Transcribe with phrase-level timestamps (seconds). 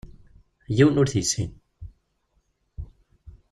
[0.75, 1.51] Yiwen ur t-yessin.